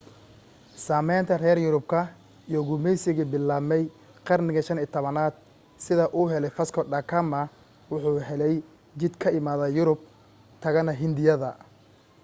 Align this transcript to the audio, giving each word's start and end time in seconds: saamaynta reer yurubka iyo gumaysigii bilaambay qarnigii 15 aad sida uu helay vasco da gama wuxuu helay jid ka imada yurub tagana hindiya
saamaynta 0.85 1.35
reer 1.41 1.59
yurubka 1.65 1.99
iyo 2.49 2.61
gumaysigii 2.67 3.27
bilaambay 3.33 3.83
qarnigii 4.27 4.63
15 4.69 5.21
aad 5.25 5.35
sida 5.85 6.05
uu 6.19 6.27
helay 6.33 6.51
vasco 6.57 6.81
da 6.91 6.99
gama 7.11 7.41
wuxuu 7.91 8.17
helay 8.29 8.55
jid 8.99 9.13
ka 9.21 9.27
imada 9.39 9.65
yurub 9.77 9.99
tagana 10.63 10.91
hindiya 11.01 11.51